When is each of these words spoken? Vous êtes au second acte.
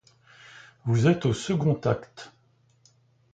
Vous 0.85 1.05
êtes 1.05 1.27
au 1.27 1.33
second 1.35 1.79
acte. 1.83 2.31